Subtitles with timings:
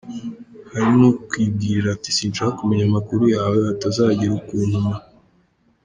[0.71, 4.95] Hari n’ukwibwirira ati sinshaka kumenya amakuru yawe hatazagira ukuntuma!